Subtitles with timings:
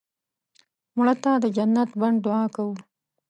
[0.97, 2.73] مړه ته د جنت بڼ دعا کوو